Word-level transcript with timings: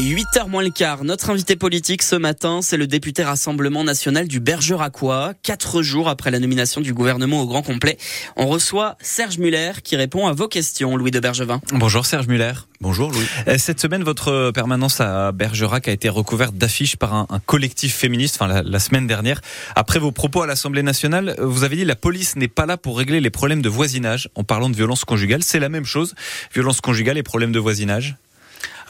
8h 0.00 0.48
moins 0.48 0.62
le 0.62 0.70
quart. 0.70 1.04
Notre 1.04 1.30
invité 1.30 1.56
politique 1.56 2.02
ce 2.02 2.16
matin, 2.16 2.60
c'est 2.62 2.78
le 2.78 2.86
député 2.86 3.22
Rassemblement 3.22 3.84
National 3.84 4.26
du 4.26 4.40
Bergeracois. 4.40 5.34
Quatre 5.42 5.82
jours 5.82 6.08
après 6.08 6.30
la 6.30 6.38
nomination 6.38 6.80
du 6.80 6.94
gouvernement 6.94 7.42
au 7.42 7.46
grand 7.46 7.62
complet, 7.62 7.98
on 8.36 8.46
reçoit 8.46 8.96
Serge 9.00 9.38
Muller 9.38 9.72
qui 9.84 9.96
répond 9.96 10.26
à 10.26 10.32
vos 10.32 10.48
questions, 10.48 10.96
Louis 10.96 11.10
de 11.10 11.20
Bergevin. 11.20 11.60
Bonjour 11.72 12.06
Serge 12.06 12.28
Muller. 12.28 12.52
Bonjour 12.80 13.10
Louis. 13.10 13.26
Euh, 13.46 13.58
cette 13.58 13.78
semaine, 13.78 14.02
votre 14.02 14.52
permanence 14.52 15.02
à 15.02 15.32
Bergerac 15.32 15.86
a 15.86 15.92
été 15.92 16.08
recouverte 16.08 16.54
d'affiches 16.54 16.96
par 16.96 17.12
un, 17.12 17.26
collectif 17.44 17.94
féministe, 17.94 18.36
enfin 18.40 18.46
la, 18.46 18.62
la, 18.62 18.78
semaine 18.78 19.06
dernière. 19.06 19.42
Après 19.76 19.98
vos 19.98 20.12
propos 20.12 20.40
à 20.40 20.46
l'Assemblée 20.46 20.82
nationale, 20.82 21.34
vous 21.38 21.62
avez 21.62 21.76
dit 21.76 21.84
la 21.84 21.96
police 21.96 22.36
n'est 22.36 22.48
pas 22.48 22.64
là 22.64 22.78
pour 22.78 22.96
régler 22.96 23.20
les 23.20 23.30
problèmes 23.30 23.60
de 23.60 23.68
voisinage 23.68 24.30
en 24.34 24.44
parlant 24.44 24.70
de 24.70 24.76
violence 24.76 25.04
conjugale. 25.04 25.42
C'est 25.42 25.60
la 25.60 25.68
même 25.68 25.84
chose, 25.84 26.14
violence 26.54 26.80
conjugale 26.80 27.18
et 27.18 27.22
problèmes 27.22 27.52
de 27.52 27.58
voisinage 27.58 28.16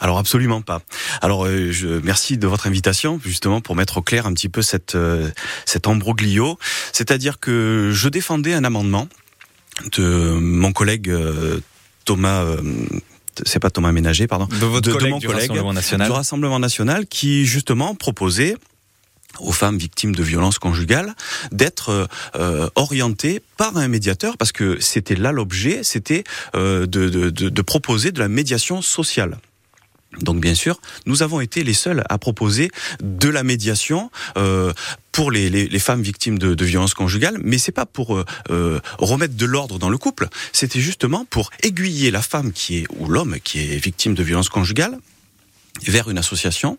alors 0.01 0.17
absolument 0.17 0.61
pas. 0.61 0.81
Alors 1.21 1.45
euh, 1.45 1.71
je 1.71 1.87
merci 1.87 2.37
de 2.37 2.47
votre 2.47 2.67
invitation 2.67 3.21
justement 3.23 3.61
pour 3.61 3.75
mettre 3.75 3.97
au 3.97 4.01
clair 4.01 4.25
un 4.25 4.33
petit 4.33 4.49
peu 4.49 4.61
cette 4.61 4.95
euh, 4.95 5.29
cet 5.65 5.87
embroglio, 5.87 6.57
c'est-à-dire 6.91 7.39
que 7.39 7.91
je 7.93 8.09
défendais 8.09 8.53
un 8.53 8.63
amendement 8.63 9.07
de 9.97 10.37
mon 10.39 10.73
collègue 10.73 11.09
euh, 11.09 11.59
Thomas 12.05 12.43
c'est 13.45 13.59
pas 13.59 13.69
Thomas 13.69 13.93
Ménager, 13.93 14.27
pardon, 14.27 14.45
de, 14.45 14.65
votre 14.65 14.91
collègue, 14.91 15.11
mon 15.11 15.19
du 15.19 15.27
collègue 15.27 15.49
Rassemblement 15.49 15.73
National. 15.73 16.07
du 16.07 16.11
Rassemblement 16.11 16.59
National, 16.59 17.07
qui 17.07 17.45
justement 17.45 17.95
proposait 17.95 18.57
aux 19.39 19.51
femmes 19.51 19.77
victimes 19.77 20.13
de 20.13 20.23
violences 20.23 20.59
conjugales 20.59 21.15
d'être 21.51 22.09
euh, 22.35 22.69
orientées 22.75 23.41
par 23.57 23.77
un 23.77 23.87
médiateur 23.87 24.37
parce 24.37 24.51
que 24.51 24.79
c'était 24.79 25.15
là 25.15 25.31
l'objet, 25.31 25.83
c'était 25.83 26.23
euh, 26.55 26.85
de, 26.85 27.07
de, 27.07 27.29
de, 27.29 27.61
proposer 27.61 28.11
de 28.11 28.19
la 28.19 28.27
médiation 28.27 28.81
sociale. 28.81 29.37
Donc 30.19 30.41
bien 30.41 30.55
sûr, 30.55 30.79
nous 31.05 31.23
avons 31.23 31.39
été 31.39 31.63
les 31.63 31.73
seuls 31.73 32.03
à 32.09 32.17
proposer 32.17 32.69
de 33.01 33.29
la 33.29 33.43
médiation 33.43 34.11
euh, 34.37 34.73
pour 35.11 35.31
les, 35.31 35.79
femmes 35.79 36.01
victimes 36.01 36.37
de, 36.37 36.53
de 36.53 36.65
violences 36.65 36.93
conjugales, 36.93 37.37
mais 37.43 37.57
c'est 37.57 37.71
pas 37.71 37.85
pour 37.85 38.15
euh, 38.15 38.25
euh, 38.49 38.79
remettre 38.97 39.35
de 39.35 39.45
l'ordre 39.45 39.79
dans 39.79 39.89
le 39.89 39.97
couple. 39.97 40.27
C'était 40.51 40.81
justement 40.81 41.25
pour 41.29 41.49
aiguiller 41.63 42.11
la 42.11 42.21
femme 42.21 42.51
qui 42.51 42.79
est 42.79 42.87
ou 42.97 43.07
l'homme 43.07 43.37
qui 43.43 43.59
est 43.59 43.77
victime 43.77 44.13
de 44.13 44.23
violences 44.23 44.49
conjugales 44.49 44.97
vers 45.89 46.09
une 46.09 46.17
association 46.17 46.77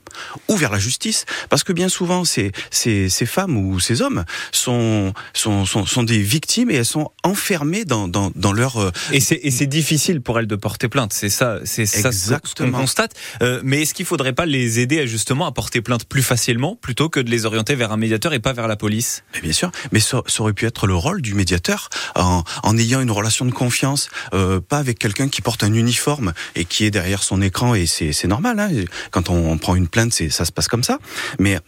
ou 0.48 0.56
vers 0.56 0.70
la 0.70 0.78
justice 0.78 1.24
parce 1.48 1.64
que 1.64 1.72
bien 1.72 1.88
souvent 1.88 2.24
ces, 2.24 2.52
ces, 2.70 3.08
ces 3.08 3.26
femmes 3.26 3.56
ou 3.56 3.80
ces 3.80 4.02
hommes 4.02 4.24
sont, 4.52 5.12
sont, 5.32 5.66
sont, 5.66 5.86
sont, 5.86 6.02
des 6.02 6.20
victimes 6.20 6.70
et 6.70 6.74
elles 6.74 6.84
sont 6.84 7.10
enfermées 7.22 7.84
dans, 7.84 8.08
dans, 8.08 8.30
dans 8.34 8.52
leur 8.52 8.78
euh, 8.78 8.90
et 9.12 9.20
c'est 9.20 9.40
et 9.42 9.50
c'est 9.50 9.66
difficile 9.66 10.20
pour 10.20 10.38
elles 10.38 10.46
de 10.46 10.56
porter 10.56 10.88
plainte. 10.88 11.12
C'est 11.12 11.28
ça 11.28 11.58
c'est 11.64 11.86
ça 11.86 12.12
ce 12.12 12.54
qu'on 12.54 12.70
constate. 12.70 13.14
Euh, 13.42 13.60
mais 13.64 13.82
est-ce 13.82 13.94
qu'il 13.94 14.06
faudrait 14.06 14.32
pas 14.32 14.46
les 14.46 14.80
aider 14.80 15.06
justement 15.06 15.46
à 15.46 15.52
porter 15.52 15.80
plainte 15.80 16.04
plus 16.04 16.22
facilement 16.22 16.76
plutôt 16.76 17.08
que 17.08 17.20
de 17.20 17.30
les 17.30 17.44
orienter 17.44 17.74
vers 17.74 17.92
un 17.92 17.96
médiateur 17.96 18.32
et 18.32 18.40
pas 18.40 18.52
vers 18.52 18.68
la 18.68 18.76
police? 18.76 19.24
Mais 19.34 19.40
bien 19.40 19.52
sûr. 19.52 19.70
Mais 19.92 20.00
ça, 20.00 20.22
ça, 20.26 20.42
aurait 20.42 20.52
pu 20.52 20.66
être 20.66 20.86
le 20.86 20.94
rôle 20.94 21.22
du 21.22 21.34
médiateur 21.34 21.88
en, 22.14 22.42
en 22.62 22.78
ayant 22.78 23.00
une 23.00 23.10
relation 23.10 23.44
de 23.44 23.52
confiance 23.52 24.08
euh, 24.34 24.60
pas 24.60 24.78
avec 24.78 24.98
quelqu'un 24.98 25.28
qui 25.28 25.42
porte 25.42 25.64
un 25.64 25.72
uniforme 25.72 26.32
et 26.54 26.64
qui 26.64 26.84
est 26.84 26.90
derrière 26.90 27.22
son 27.22 27.40
écran 27.42 27.74
et 27.74 27.86
c'est 27.86 28.26
normal 28.26 28.58
hein 28.58 28.70
quand 29.10 29.30
on, 29.30 29.58
prend 29.58 29.74
une 29.74 29.88
plainte, 29.88 30.12
c'est 30.12 30.30
ça 30.30 30.44
se 30.44 30.52
passe 30.52 30.68
comme 30.68 30.84
ça. 30.84 30.98
Mais 31.38 31.58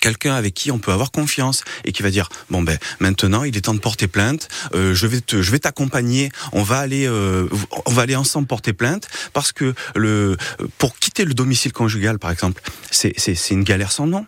quelqu'un 0.00 0.34
avec 0.34 0.54
qui 0.54 0.70
on 0.70 0.78
peut 0.78 0.92
avoir 0.92 1.10
confiance 1.10 1.62
et 1.84 1.92
qui 1.92 2.02
va 2.02 2.10
dire 2.10 2.28
bon 2.50 2.62
ben 2.62 2.78
maintenant 3.00 3.44
il 3.44 3.56
est 3.56 3.62
temps 3.62 3.74
de 3.74 3.80
porter 3.80 4.08
plainte. 4.08 4.48
Euh, 4.74 4.94
je 4.94 5.06
vais 5.06 5.20
te 5.20 5.42
je 5.42 5.50
vais 5.50 5.58
t'accompagner. 5.58 6.30
On 6.52 6.62
va 6.62 6.78
aller 6.78 7.06
euh, 7.06 7.48
on 7.86 7.92
va 7.92 8.02
aller 8.02 8.16
ensemble 8.16 8.46
porter 8.46 8.72
plainte 8.72 9.08
parce 9.32 9.52
que 9.52 9.74
le 9.94 10.36
pour 10.78 10.96
quitter 10.96 11.24
le 11.24 11.34
domicile 11.34 11.72
conjugal 11.72 12.18
par 12.18 12.30
exemple 12.30 12.62
c'est 12.90 13.12
c'est 13.16 13.34
c'est 13.34 13.54
une 13.54 13.64
galère 13.64 13.92
sans 13.92 14.06
nom 14.06 14.26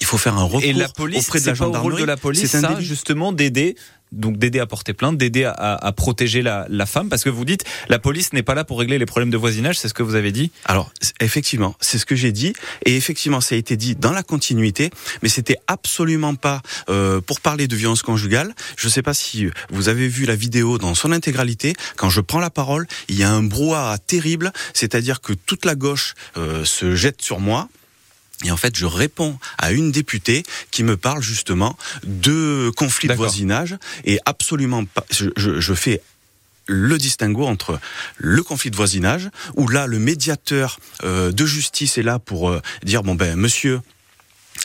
il 0.00 0.06
faut 0.06 0.18
faire 0.18 0.36
un 0.36 0.44
recours 0.44 0.64
et 0.64 0.72
la 0.72 0.88
police, 0.88 1.26
auprès 1.26 1.40
de 1.40 1.46
la 1.46 1.54
gendarmerie. 1.54 1.82
Pas 1.82 1.86
au 1.86 1.90
rôle 1.90 2.00
de 2.00 2.06
la 2.06 2.16
police, 2.16 2.46
ça, 2.46 2.80
justement, 2.80 3.32
d'aider 3.32 3.76
donc 4.12 4.36
d'aider 4.36 4.60
à 4.60 4.66
porter 4.66 4.92
plainte, 4.92 5.16
d'aider 5.18 5.44
à, 5.44 5.52
à, 5.52 5.92
protéger 5.92 6.42
la, 6.42 6.66
la, 6.68 6.86
femme, 6.86 7.08
parce 7.08 7.24
que 7.24 7.30
vous 7.30 7.44
dites 7.44 7.64
la 7.88 7.98
police 7.98 8.32
n'est 8.32 8.42
pas 8.42 8.54
là 8.54 8.64
pour 8.64 8.78
régler 8.78 8.98
les 8.98 9.06
problèmes 9.06 9.30
de 9.30 9.36
voisinage, 9.36 9.78
c'est 9.78 9.88
ce 9.88 9.94
que 9.94 10.02
vous 10.02 10.14
avez 10.14 10.32
dit. 10.32 10.52
Alors 10.66 10.92
effectivement, 11.20 11.74
c'est 11.80 11.98
ce 11.98 12.06
que 12.06 12.14
j'ai 12.14 12.32
dit, 12.32 12.52
et 12.84 12.96
effectivement 12.96 13.40
ça 13.40 13.54
a 13.54 13.58
été 13.58 13.76
dit 13.76 13.96
dans 13.96 14.12
la 14.12 14.22
continuité, 14.22 14.90
mais 15.22 15.28
c'était 15.28 15.56
absolument 15.66 16.34
pas 16.34 16.60
euh, 16.88 17.20
pour 17.20 17.40
parler 17.40 17.66
de 17.66 17.76
violence 17.76 18.02
conjugale. 18.02 18.54
Je 18.76 18.86
ne 18.86 18.92
sais 18.92 19.02
pas 19.02 19.14
si 19.14 19.48
vous 19.70 19.88
avez 19.88 20.08
vu 20.08 20.26
la 20.26 20.36
vidéo 20.36 20.78
dans 20.78 20.94
son 20.94 21.12
intégralité. 21.12 21.74
Quand 21.96 22.10
je 22.10 22.20
prends 22.20 22.40
la 22.40 22.50
parole, 22.50 22.86
il 23.08 23.18
y 23.18 23.22
a 23.22 23.30
un 23.30 23.42
brouhaha 23.42 23.96
terrible, 23.98 24.52
c'est-à-dire 24.74 25.20
que 25.20 25.32
toute 25.32 25.64
la 25.64 25.74
gauche 25.74 26.14
euh, 26.36 26.64
se 26.64 26.94
jette 26.94 27.22
sur 27.22 27.40
moi. 27.40 27.68
Et 28.44 28.50
en 28.50 28.56
fait, 28.56 28.76
je 28.76 28.86
réponds 28.86 29.38
à 29.58 29.72
une 29.72 29.92
députée 29.92 30.42
qui 30.70 30.82
me 30.82 30.96
parle 30.96 31.22
justement 31.22 31.76
de 32.04 32.70
conflits 32.76 33.08
de 33.08 33.14
voisinage 33.14 33.76
et 34.04 34.18
absolument 34.24 34.84
pas. 34.84 35.04
Je, 35.10 35.30
je, 35.36 35.60
je 35.60 35.74
fais 35.74 36.00
le 36.66 36.98
distinguo 36.98 37.46
entre 37.46 37.80
le 38.18 38.42
conflit 38.42 38.70
de 38.70 38.76
voisinage, 38.76 39.30
où 39.56 39.68
là, 39.68 39.86
le 39.86 39.98
médiateur 39.98 40.78
euh, 41.04 41.32
de 41.32 41.46
justice 41.46 41.98
est 41.98 42.02
là 42.02 42.18
pour 42.18 42.50
euh, 42.50 42.60
dire, 42.84 43.02
bon 43.02 43.14
ben, 43.14 43.36
monsieur, 43.36 43.80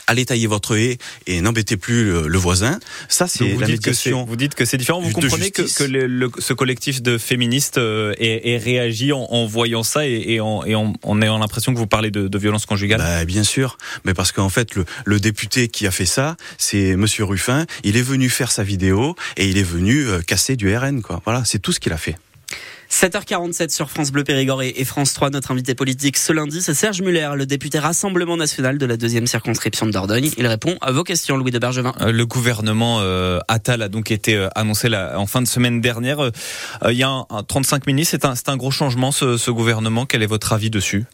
allez 0.08 0.24
tailler 0.24 0.48
votre 0.48 0.76
haie 0.76 0.98
et 1.26 1.40
n'embêtez 1.40 1.76
plus 1.76 2.26
le, 2.26 2.38
voisin. 2.38 2.80
Ça, 3.08 3.28
c'est 3.28 3.54
la 3.54 3.68
médiation. 3.68 4.24
vous 4.24 4.36
dites 4.36 4.54
que 4.54 4.64
c'est 4.64 4.76
différent. 4.76 5.00
Vous 5.00 5.12
comprenez 5.12 5.50
que, 5.50 5.62
que 5.62 5.84
le, 5.84 6.30
ce 6.38 6.52
collectif 6.52 7.02
de 7.02 7.18
féministes 7.18 7.78
euh, 7.78 8.14
ait, 8.18 8.56
réagi 8.56 9.12
en, 9.12 9.20
en, 9.20 9.46
voyant 9.46 9.82
ça 9.82 10.06
et, 10.06 10.24
et, 10.26 10.40
en, 10.40 10.64
et 10.64 10.74
en, 10.74 10.94
en, 11.02 11.22
ayant 11.22 11.38
l'impression 11.38 11.72
que 11.72 11.78
vous 11.78 11.86
parlez 11.86 12.10
de, 12.10 12.26
de 12.26 12.38
violence 12.38 12.66
conjugale? 12.66 12.98
Bah, 12.98 13.24
Bien 13.24 13.44
sûr, 13.44 13.78
mais 14.04 14.14
parce 14.14 14.32
qu'en 14.32 14.48
fait, 14.48 14.74
le, 14.74 14.84
le, 15.04 15.20
député 15.20 15.68
qui 15.68 15.86
a 15.86 15.90
fait 15.90 16.06
ça, 16.06 16.36
c'est 16.56 16.96
Monsieur 16.96 17.24
Ruffin. 17.24 17.66
Il 17.84 17.96
est 17.96 18.02
venu 18.02 18.30
faire 18.30 18.50
sa 18.50 18.64
vidéo 18.64 19.14
et 19.36 19.46
il 19.48 19.58
est 19.58 19.62
venu 19.62 20.06
euh, 20.06 20.20
casser 20.20 20.56
du 20.56 20.74
RN. 20.74 21.02
Quoi. 21.02 21.20
Voilà, 21.24 21.44
c'est 21.44 21.58
tout 21.58 21.72
ce 21.72 21.80
qu'il 21.80 21.92
a 21.92 21.98
fait. 21.98 22.16
7h47 22.98 23.70
sur 23.70 23.90
France 23.90 24.10
Bleu 24.10 24.24
Périgord 24.24 24.60
et 24.60 24.84
France 24.84 25.14
3. 25.14 25.30
Notre 25.30 25.52
invité 25.52 25.76
politique 25.76 26.16
ce 26.16 26.32
lundi, 26.32 26.60
c'est 26.60 26.74
Serge 26.74 27.00
Muller, 27.00 27.30
le 27.36 27.46
député 27.46 27.78
Rassemblement 27.78 28.36
National 28.36 28.76
de 28.76 28.86
la 28.86 28.96
deuxième 28.96 29.28
circonscription 29.28 29.86
de 29.86 29.92
Dordogne. 29.92 30.32
Il 30.36 30.48
répond 30.48 30.76
à 30.80 30.90
vos 30.90 31.04
questions, 31.04 31.36
Louis 31.36 31.52
de 31.52 31.60
Bergevin. 31.60 31.94
Euh, 32.00 32.10
le 32.10 32.26
gouvernement 32.26 32.98
euh, 32.98 33.38
Attal 33.46 33.82
a 33.82 33.88
donc 33.88 34.10
été 34.10 34.34
euh, 34.34 34.48
annoncé 34.56 34.88
en 34.92 35.28
fin 35.28 35.40
de 35.40 35.46
semaine 35.46 35.80
dernière. 35.80 36.18
Euh, 36.18 36.32
il 36.90 36.96
y 36.96 37.04
a 37.04 37.08
un, 37.08 37.24
un 37.30 37.44
35 37.44 37.86
ministres. 37.86 38.18
C'est 38.20 38.26
un, 38.26 38.34
un, 38.52 38.56
gros 38.56 38.72
changement, 38.72 39.12
ce, 39.12 39.36
ce 39.36 39.52
gouvernement. 39.52 40.04
Quel 40.04 40.24
est 40.24 40.26
votre 40.26 40.52
avis 40.52 40.68
dessus? 40.70 41.04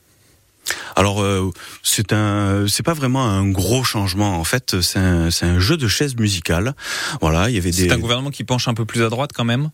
Alors 0.97 1.21
euh, 1.21 1.51
c'est 1.83 2.15
un, 2.15 2.65
c'est 2.67 2.83
pas 2.83 2.95
vraiment 2.95 3.27
un 3.27 3.47
gros 3.47 3.85
changement. 3.85 4.39
En 4.39 4.45
fait, 4.45 4.81
c'est 4.81 5.01
un, 5.01 5.31
c'est 5.31 5.45
un 5.45 5.59
jeu 5.59 5.77
de 5.77 5.87
chaises 5.87 6.17
musicales. 6.17 6.73
Voilà, 7.21 7.51
il 7.51 7.57
y 7.57 7.59
avait 7.59 7.73
des. 7.73 7.89
C'est 7.89 7.93
un 7.93 7.99
gouvernement 7.99 8.31
qui 8.31 8.45
penche 8.45 8.69
un 8.69 8.75
peu 8.75 8.87
plus 8.87 9.05
à 9.05 9.11
droite 9.11 9.33
quand 9.35 9.45
même? 9.45 9.69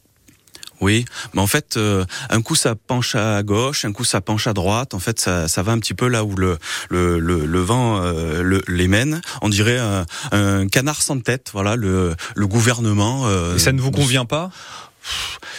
Oui, 0.81 1.05
mais 1.35 1.43
en 1.43 1.47
fait, 1.47 1.77
euh, 1.77 2.05
un 2.31 2.41
coup 2.41 2.55
ça 2.55 2.75
penche 2.75 3.15
à 3.15 3.43
gauche, 3.43 3.85
un 3.85 3.93
coup 3.93 4.05
ça 4.05 4.21
penche 4.21 4.47
à 4.47 4.55
droite. 4.55 4.95
En 4.95 4.99
fait, 4.99 5.21
ça, 5.21 5.47
ça 5.47 5.63
va 5.63 5.73
un 5.73 5.79
petit 5.79 5.93
peu 5.95 6.09
là 6.09 6.25
où 6.25 6.35
le 6.37 6.59
le, 6.89 7.19
le, 7.19 7.45
le 7.45 7.61
vent 7.61 8.01
euh, 8.03 8.43
le, 8.43 8.63
les 8.67 8.89
mène. 8.89 9.21
On 9.43 9.51
dirait 9.51 9.79
un, 9.79 10.07
un, 10.33 10.69
canard 10.69 11.03
sans 11.03 11.21
tête. 11.21 11.51
Voilà, 11.53 11.77
le, 11.77 12.17
le 12.35 12.47
gouvernement. 12.47 13.27
Euh, 13.27 13.57
Et 13.57 13.59
ça 13.59 13.73
ne 13.73 13.81
vous 13.81 13.91
convient 13.91 14.25
pas? 14.25 14.51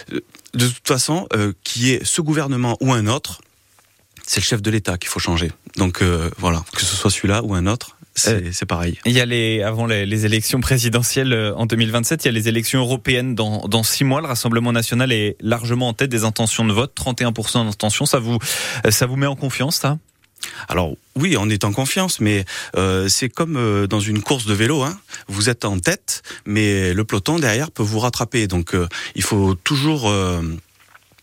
De 0.10 0.68
toute 0.68 0.88
façon, 0.88 1.28
qui 1.64 1.92
est 1.92 2.04
ce 2.04 2.22
gouvernement 2.22 2.78
ou 2.82 2.92
un 2.92 3.08
autre, 3.08 3.42
c'est 4.26 4.40
le 4.40 4.46
chef 4.46 4.62
de 4.62 4.70
l'État 4.72 4.98
qu'il 4.98 5.10
faut 5.10 5.20
changer. 5.20 5.52
Donc 5.78 6.04
voilà, 6.38 6.64
que 6.74 6.82
ce 6.82 6.96
soit 6.96 7.10
celui-là 7.12 7.42
ou 7.44 7.54
un 7.56 7.68
autre, 7.68 7.96
c'est 8.16 8.66
pareil. 8.66 9.00
Il 9.06 9.14
y 9.14 9.22
a 9.22 9.26
les 9.26 9.64
avant 9.64 9.86
les, 9.86 10.06
les, 10.06 10.26
élections 10.26 10.60
présidentielles 10.60 11.34
euh, 11.34 11.56
en 11.56 11.66
2027, 11.66 12.26
il 12.26 12.28
y 12.28 12.30
a 12.30 12.32
les 12.32 12.48
élections 12.48 12.82
européennes 12.82 13.36
dans 13.36 13.68
dans 13.68 13.84
six 13.84 14.04
mois. 14.04 14.22
Le 14.22 14.28
Rassemblement 14.28 14.72
national 14.72 15.12
est 15.12 15.38
largement 15.40 15.88
en 15.88 15.94
tête 15.94 16.10
des 16.10 16.24
intentions 16.24 16.66
de 16.66 16.74
vote, 16.74 16.94
31% 16.96 17.66
d'intentions. 17.66 18.06
Ça 18.06 18.20
vous 18.20 18.38
euh, 18.86 18.92
ça 18.92 19.06
vous 19.06 19.16
met 19.16 19.28
en 19.28 19.36
confiance, 19.36 19.78
ça? 19.78 19.98
Alors 20.68 20.96
oui, 21.16 21.36
on 21.38 21.50
est 21.50 21.64
en 21.64 21.72
confiance, 21.72 22.20
mais 22.20 22.46
euh, 22.76 23.08
c'est 23.10 23.30
comme 23.30 23.58
euh, 23.58 23.88
dans 23.88 24.00
une 24.00 24.22
course 24.22 24.46
de 24.46 24.54
vélo. 24.54 24.82
Hein. 24.84 24.98
Vous 25.28 25.50
êtes 25.50 25.66
en 25.66 25.80
tête, 25.80 26.24
mais 26.46 26.94
le 26.94 27.04
peloton 27.04 27.40
derrière 27.40 27.72
peut 27.72 27.84
vous 27.84 28.00
rattraper. 28.00 28.48
Donc 28.48 28.74
euh, 28.74 28.88
il 29.16 29.24
faut 29.24 29.56
toujours 29.56 30.12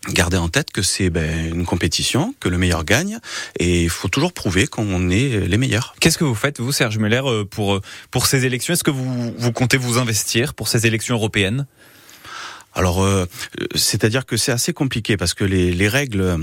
Gardez 0.07 0.37
en 0.37 0.47
tête 0.47 0.71
que 0.71 0.81
c'est 0.81 1.09
ben, 1.09 1.53
une 1.53 1.65
compétition, 1.65 2.33
que 2.39 2.47
le 2.47 2.57
meilleur 2.57 2.85
gagne, 2.85 3.19
et 3.59 3.83
il 3.83 3.89
faut 3.89 4.07
toujours 4.07 4.31
prouver 4.31 4.65
qu'on 4.65 5.09
est 5.09 5.45
les 5.45 5.57
meilleurs. 5.57 5.93
Qu'est-ce 5.99 6.17
que 6.17 6.23
vous 6.23 6.35
faites, 6.35 6.61
vous, 6.61 6.71
Serge 6.71 6.97
Muller, 6.97 7.21
euh, 7.25 7.43
pour, 7.43 7.75
euh, 7.75 7.81
pour 8.09 8.25
ces 8.25 8.45
élections? 8.45 8.73
Est-ce 8.73 8.83
que 8.83 8.91
vous, 8.91 9.33
vous 9.37 9.51
comptez 9.51 9.75
vous 9.77 9.97
investir 9.97 10.53
pour 10.53 10.69
ces 10.69 10.87
élections 10.87 11.15
européennes? 11.15 11.65
Alors, 12.73 13.03
euh, 13.03 13.25
c'est-à-dire 13.75 14.25
que 14.25 14.37
c'est 14.37 14.53
assez 14.53 14.71
compliqué 14.71 15.17
parce 15.17 15.33
que 15.33 15.43
les, 15.43 15.73
les 15.73 15.87
règles 15.89 16.39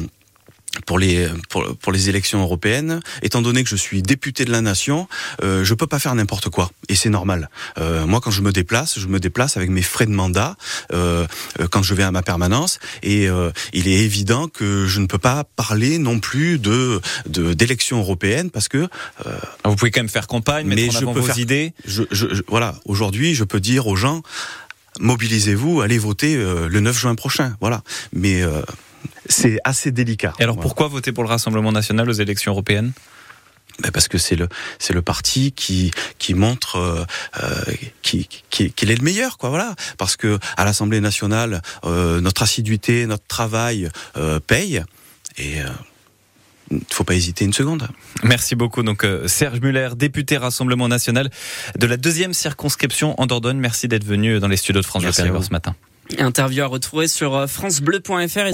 pour 0.85 0.99
les 0.99 1.29
pour, 1.49 1.77
pour, 1.77 1.93
les 1.93 2.09
élections 2.09 2.41
européennes, 2.41 3.01
étant 3.23 3.43
donné 3.43 3.65
que 3.65 3.71
je 3.71 3.77
suis 3.77 4.03
député 4.03 4.45
de 4.45 4.53
la 4.53 4.61
nation, 4.61 5.09
euh, 5.43 5.65
je 5.65 5.75
peux 5.75 5.87
pas 5.87 5.99
faire 5.99 6.15
n'importe 6.15 6.49
quoi 6.51 6.71
et 6.89 6.95
c'est 6.95 7.11
normal. 7.11 7.51
Euh, 7.79 8.07
moi, 8.07 8.21
quand 8.21 8.31
je 8.31 8.43
me 8.43 8.53
déplace, 8.53 8.99
je 8.99 9.07
me 9.07 9.21
déplace 9.21 9.57
avec 9.57 9.71
mes 9.71 9.83
frais 9.83 10.07
de 10.07 10.13
mandat 10.13 10.57
euh, 10.93 11.27
euh 11.61 11.69
quand 11.71 11.83
je 11.83 11.95
vais 11.95 12.03
à 12.03 12.11
ma 12.11 12.23
permanence 12.23 12.79
et 13.03 13.29
euh, 13.29 13.51
il 13.73 13.89
est 13.89 14.05
évident 14.05 14.49
que 14.49 14.87
je 14.87 15.01
ne 15.01 15.07
peux 15.07 15.19
pas 15.19 15.45
parler 15.57 15.99
non 15.99 16.21
plus 16.21 16.59
de 16.59 17.01
d'élections 17.27 17.99
européennes 17.99 18.51
parce 18.51 18.69
que 18.69 18.79
euh, 19.27 19.39
vous 19.65 19.77
pouvez 19.77 19.91
quand 19.91 20.01
même 20.01 20.09
faire 20.09 20.27
campagne, 20.27 20.67
mettre 20.67 20.83
mais 20.83 20.89
en 20.89 20.97
avant 20.97 21.13
je 21.13 21.15
peux 21.15 21.21
vos 21.21 21.27
faire, 21.27 21.39
idées. 21.39 21.73
Je, 21.85 22.03
je, 22.11 22.27
voilà, 22.49 22.77
aujourd'hui, 22.85 23.35
je 23.35 23.45
peux 23.45 23.61
dire 23.61 23.87
aux 23.87 23.97
gens 23.97 24.23
mobilisez-vous, 24.99 25.83
allez 25.83 25.99
voter 25.99 26.37
le 26.37 26.81
9 26.81 26.99
juin 26.99 27.15
prochain. 27.17 27.55
Voilà, 27.61 27.83
mais 28.15 28.43
c'est 29.29 29.59
assez 29.65 29.91
délicat. 29.91 30.33
Et 30.39 30.43
alors 30.43 30.59
pourquoi 30.59 30.89
voter 30.89 31.13
pour 31.13 31.25
le 31.25 31.29
Rassemblement 31.29 31.73
national 31.73 32.09
aux 32.09 32.13
élections 32.13 32.53
européennes? 32.53 32.93
Ben 33.83 33.91
parce 33.91 34.09
que 34.09 34.17
c'est 34.17 34.37
le 34.37 34.49
c'est 34.79 34.95
le 34.95 35.03
parti 35.03 35.53
qui 35.53 35.91
qui 36.19 36.33
montre 36.35 36.77
euh, 36.77 37.05
euh 37.43 37.75
qui 38.01 38.27
qu'il 38.51 38.91
est 38.91 38.97
le 38.97 39.05
meilleur 39.05 39.37
quoi 39.37 39.51
voilà 39.51 39.75
parce 39.99 40.17
que 40.17 40.39
à 40.57 40.65
l'Assemblée 40.65 41.01
nationale 41.01 41.61
euh, 41.85 42.21
notre 42.23 42.43
assiduité 42.43 43.07
notre 43.07 43.27
travail 43.27 43.91
euh, 44.17 44.41
paye 44.41 44.83
et 45.37 45.57
il 46.71 46.79
ne 46.79 46.81
faut 46.91 47.05
pas 47.05 47.15
hésiter 47.15 47.45
une 47.45 47.53
seconde. 47.53 47.87
Merci 48.25 48.57
beaucoup. 48.57 48.83
Donc 48.83 49.07
Serge 49.27 49.61
Muller, 49.61 49.91
député 49.95 50.39
Rassemblement 50.39 50.89
National 50.89 51.31
de 51.79 51.87
la 51.87 51.99
deuxième 51.99 52.33
circonscription 52.33 53.15
en 53.21 53.27
Dordogne. 53.27 53.59
Merci 53.59 53.87
d'être 53.87 54.05
venu 54.05 54.41
dans 54.41 54.49
les 54.49 54.57
studios 54.57 54.81
de 54.81 54.87
France 54.87 55.03
Bleu 55.03 55.13
ce 55.13 55.53
matin. 55.53 55.77
Interview 56.19 56.65
à 56.65 56.67
retrouver 56.67 57.07
sur 57.07 57.49
francebleu.fr. 57.49 58.39